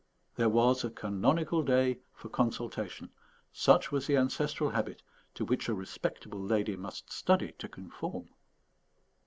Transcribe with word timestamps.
There 0.35 0.49
was 0.49 0.83
a 0.83 0.89
canonical 0.89 1.61
day 1.61 1.99
for 2.15 2.27
consultation; 2.27 3.11
such 3.53 3.91
was 3.91 4.07
the 4.07 4.17
ancestral 4.17 4.71
habit, 4.71 5.03
to 5.35 5.45
which 5.45 5.69
a 5.69 5.75
respectable 5.75 6.41
lady 6.41 6.75
must 6.75 7.11
study 7.13 7.51
to 7.59 7.69
conform. 7.69 8.29